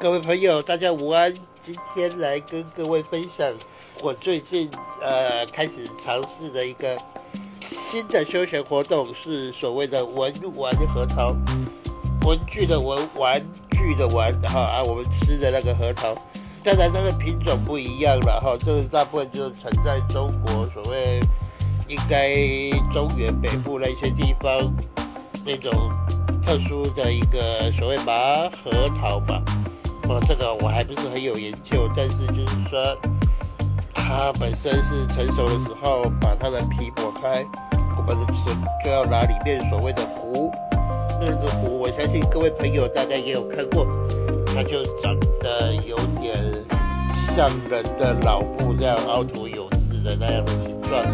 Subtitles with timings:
[0.00, 1.34] 各位朋友，大家午安。
[1.60, 3.52] 今天来跟各位分享
[4.00, 4.70] 我最近
[5.02, 5.72] 呃开始
[6.04, 6.96] 尝试的一个
[7.90, 11.34] 新的休闲活动，是所谓的文玩核桃。
[12.24, 13.34] 文具的文，玩
[13.72, 16.14] 具的玩，然后啊，我们吃的那个核桃，
[16.62, 18.56] 当然它的品种不一样了哈。
[18.56, 21.18] 这个大部分就是存在中国，所谓
[21.88, 22.32] 应该
[22.94, 24.56] 中原北部那些地方
[25.44, 25.72] 那种
[26.46, 29.42] 特殊的一个所谓麻核桃吧。
[30.08, 32.82] 哦，这个我还不是很有研究，但是就是说，
[33.92, 37.44] 它本身是成熟的时候，把它的皮剥开，
[37.94, 40.50] 我们是就要拿里面所谓的核，
[41.20, 43.86] 那个核，我相信各位朋友大家也有看过，
[44.46, 46.34] 它就长得有点
[47.36, 51.04] 像人的脑部这样凹凸有致的那样的形状。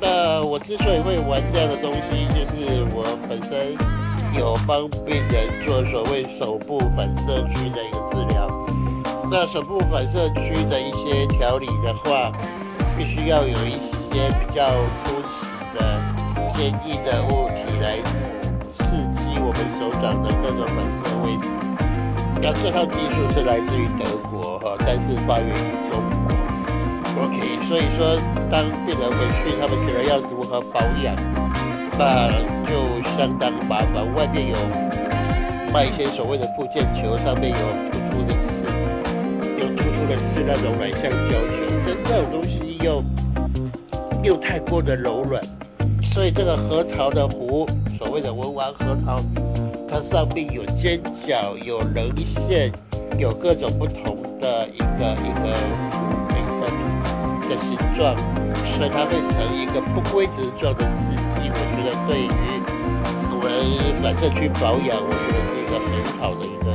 [0.00, 3.76] 那我之所以会玩这样的东西，就是我本身。
[4.38, 8.48] 有帮病人做所谓手部反射区的一个治疗。
[9.30, 12.30] 那手部反射区的一些调理的话，
[12.96, 14.66] 必须要有一些比较
[15.04, 15.78] 凸起的
[16.54, 17.98] 坚硬的物体来
[18.78, 18.84] 刺
[19.16, 21.50] 激我们手掌的各个反射位置。
[22.40, 27.24] 那这套技术是来自于德国哈，但是发源于中国。
[27.24, 28.14] OK，所以说
[28.50, 31.16] 当病人回去，他们觉得要如何保养？
[31.98, 32.28] 那
[32.66, 34.56] 就相当麻烦，外面有
[35.72, 37.56] 卖一些所谓的附件球，上面有
[37.90, 38.76] 突出的刺，
[39.58, 43.02] 有突出的刺那种软橡胶球，但这种东西又
[44.22, 45.42] 又太过的柔软，
[46.14, 47.64] 所以这个核桃的核，
[47.98, 49.16] 所谓的文玩核桃，
[49.88, 52.70] 它上面有尖角，有棱线，
[53.18, 55.56] 有各种不同的一个一个
[56.36, 58.14] 一个形状，
[58.76, 60.84] 所以它会成一个不规则状的
[61.16, 61.50] 刺激。
[62.06, 62.28] 对于
[63.30, 63.48] 我们
[64.02, 66.66] 反正去保养，我觉得是一个很好的一个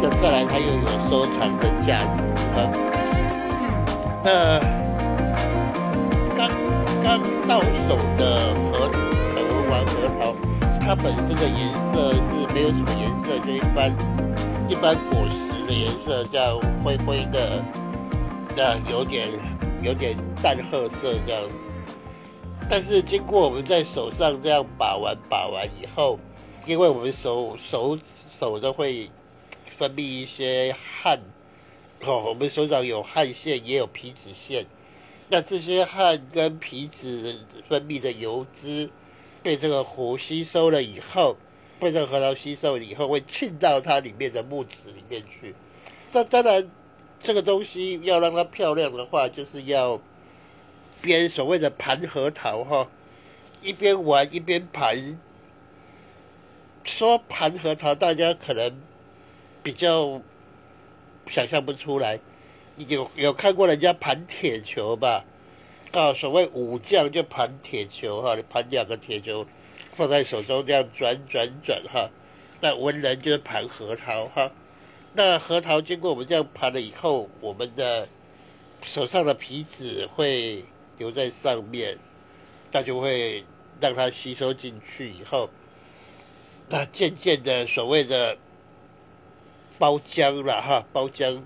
[0.00, 2.04] 这再来，它又有收藏的价值
[2.54, 2.58] 啊。
[4.24, 4.28] 那
[6.36, 6.38] 刚
[7.02, 7.06] 刚
[7.46, 8.20] 到手的
[8.74, 8.76] 核
[9.40, 10.36] 文玩核桃，
[10.80, 12.18] 它本身的颜色是
[12.54, 13.90] 没有什么颜色，就一般
[14.68, 17.64] 一般果实的颜色，这样灰灰的，
[18.48, 19.26] 这样有点
[19.82, 21.48] 有点淡褐色这样。
[22.70, 26.18] 但是经过我们在手上这样把玩把玩以后，
[26.66, 27.98] 因为我们手手
[28.38, 29.10] 手都会
[29.64, 31.20] 分泌一些汗，
[32.04, 34.66] 哦，我们手掌有汗腺也有皮脂腺，
[35.28, 38.90] 那这些汗跟皮脂分泌的油脂
[39.42, 41.36] 被这个壶吸收了以后，
[41.80, 45.54] 被这个核桃吸收了以后会沁到它里面的木质里面去。
[46.12, 46.70] 这当然，
[47.22, 50.00] 这个东西要让它漂亮的话，就是要。
[51.00, 52.88] 边所谓的盘核桃哈，
[53.62, 55.16] 一边玩一边盘。
[56.82, 58.82] 说盘核桃，大家可能
[59.62, 60.20] 比较
[61.28, 62.18] 想象不出来。
[62.88, 65.24] 有有看过人家盘铁球吧？
[65.92, 69.46] 啊，所谓武将就盘铁球哈，你盘两个铁球
[69.92, 72.10] 放在手中这样转转转哈。
[72.60, 74.50] 那文人就是盘核桃哈。
[75.12, 78.08] 那核桃经过我们这样盘了以后，我们的
[78.82, 80.64] 手上的皮脂会。
[80.98, 81.96] 留在上面，
[82.72, 83.44] 那就会
[83.80, 85.48] 让它吸收进去以后，
[86.68, 88.36] 那渐渐的所谓的
[89.78, 91.40] 包浆了哈，包浆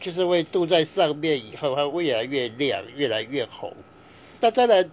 [0.00, 3.72] 就是会镀在上面以后，它会越来越亮，越来越红。
[4.40, 4.90] 那当然，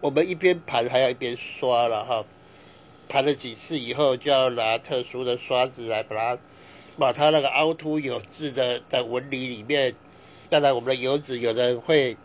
[0.00, 2.24] 我们一边盘还要一边刷了哈，
[3.10, 6.40] 盘了几次以后，就要拿特殊的刷子来把它
[6.98, 9.94] 把它那个凹凸有致的在纹理里面，
[10.48, 12.16] 当然我们的油脂有的会。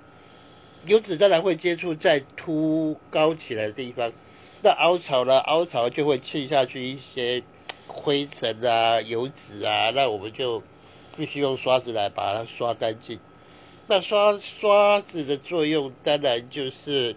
[0.87, 4.11] 油脂当然会接触在凸高起来的地方，
[4.63, 5.37] 那凹槽呢？
[5.37, 7.43] 凹槽就会沁下去一些
[7.85, 10.63] 灰尘啊、油脂啊，那我们就
[11.15, 13.19] 必须用刷子来把它刷干净。
[13.85, 17.15] 那刷刷子的作用当然就是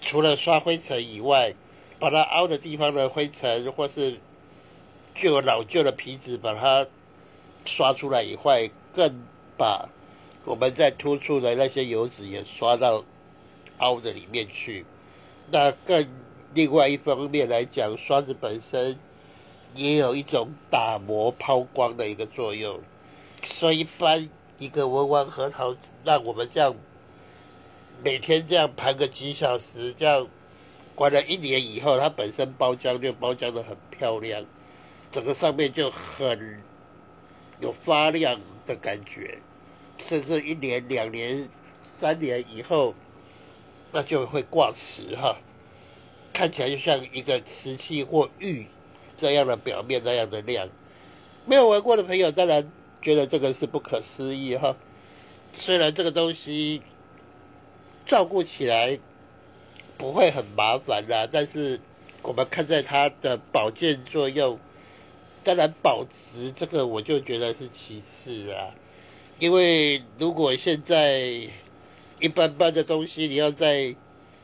[0.00, 1.54] 除了刷灰尘以外，
[2.00, 4.18] 把它凹的地方的灰尘或是
[5.20, 6.86] 旧老旧的皮质把它
[7.64, 9.22] 刷出来以外，更
[9.56, 9.88] 把。
[10.44, 13.04] 我们在突出的那些油脂也刷到
[13.78, 14.86] 凹的里面去，
[15.50, 16.08] 那更
[16.54, 18.98] 另外一方面来讲，刷子本身
[19.74, 22.80] 也有一种打磨抛光的一个作用。
[23.44, 26.74] 所以一般一个文玩核桃，让我们这样
[28.02, 30.26] 每天这样盘个几小时，这样
[30.94, 34.46] 关了一年以后，它本身包浆就包浆的很漂亮，
[35.10, 36.62] 整个上面就很
[37.60, 39.38] 有发亮的感觉。
[39.98, 41.48] 甚至一年、两年、
[41.82, 42.94] 三年以后，
[43.92, 45.38] 那就会挂瓷哈，
[46.32, 48.66] 看起来就像一个瓷器或玉
[49.16, 50.68] 这样的表面那样的亮。
[51.44, 52.70] 没有玩过的朋友当然
[53.02, 54.76] 觉得这个是不可思议哈。
[55.54, 56.82] 虽然这个东西
[58.06, 59.00] 照顾起来
[59.96, 61.80] 不会很麻烦啦，但是
[62.22, 64.60] 我们看在它的保健作用，
[65.44, 68.74] 当然保值这个我就觉得是其次啊。
[69.38, 71.48] 因为如果现在
[72.20, 73.94] 一般般的东西，你要在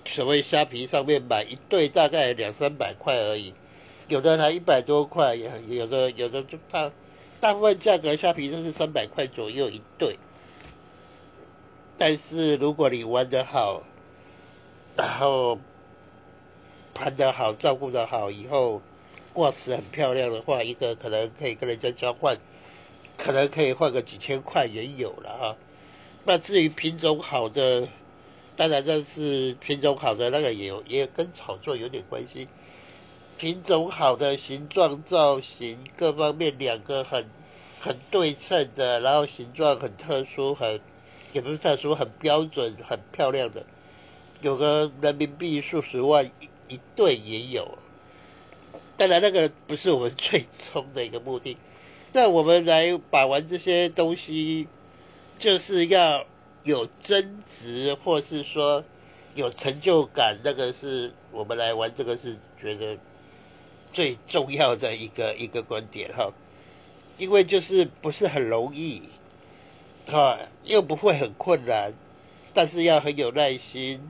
[0.05, 3.53] 所谓虾皮上面买一对，大概两三百块而已，
[4.09, 6.91] 有的才一百多块，也有的有的就大
[7.41, 10.19] 大部分价格虾皮都是三百块左右一对。
[11.99, 13.83] 但是如果你玩的好，
[14.97, 15.59] 然后
[16.93, 18.81] 盘得好，照顾的好，以后
[19.35, 22.39] 挂饰很漂亮的话，一个可能可以跟人家交换。
[23.17, 25.57] 可能可以换个几千块也有了哈。
[26.25, 27.87] 那至于品种好的，
[28.57, 32.49] 当然这是品种好的那个也有，也跟炒作有点关系。
[33.39, 37.25] 品种好的形状、造型各方面两个很
[37.81, 40.81] 很对称的，然后形状很特殊，很
[41.33, 43.65] 也不是特殊，很标准、很漂亮的，
[44.41, 47.79] 有个人民币数十万一一对也有。
[48.97, 51.57] 当然那个不是我们最终的一个目的。
[52.13, 54.69] 那我们来把玩这些东西，
[55.39, 56.25] 就是要
[56.63, 58.85] 有增值，或是说
[59.35, 60.39] 有成就感。
[60.45, 62.97] 那个是我们来玩这个是觉得
[63.93, 66.33] 最重要的一个 一个观点哈，
[67.19, 69.03] 因为就是不是很容易，
[70.07, 71.93] 哈，又不会很困难，
[72.53, 74.09] 但是要很有耐心，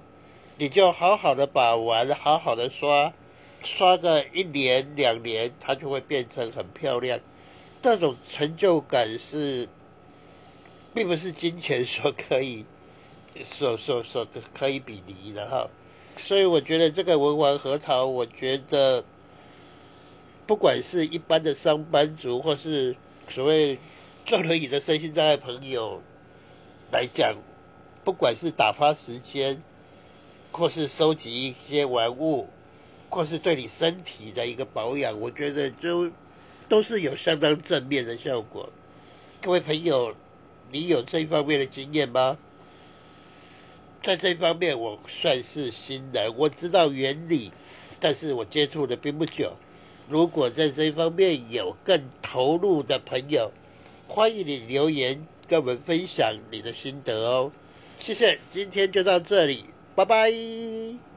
[0.59, 3.15] 你就好好的把玩，好好的刷，
[3.65, 7.19] 刷个一年两年，它就会变成很漂亮。
[7.83, 9.69] 这种成就感是，
[10.95, 12.65] 并不是金钱所可以、
[13.45, 15.69] 所、所、所可以比拟的哈。
[16.17, 19.05] 所以我觉得这个文玩核桃，我觉得
[20.47, 22.95] 不管是一般的上班族，或是
[23.29, 23.79] 所谓
[24.25, 26.01] 坐轮椅的身心障碍朋友
[26.93, 27.35] 来讲，
[28.05, 29.63] 不管是打发时间，
[30.53, 32.49] 或是收集一些玩物，
[33.15, 36.11] 或是对你身体的一个保养，我觉得就。
[36.67, 38.71] 都是有相当正面的效果。
[39.43, 40.15] 各位朋友，
[40.73, 42.39] 你有这一方面的经验吗？
[44.03, 47.53] 在这方面，我算是新人，我知道原理，
[48.01, 49.53] 但是我接触的并不久。
[50.09, 53.53] 如果在这方面有更投入的朋友，
[54.09, 57.53] 欢迎你留言跟我们分享你的心得哦。
[57.99, 61.14] 谢谢，今天就到这里，拜拜。